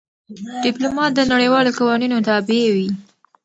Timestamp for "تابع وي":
2.27-2.89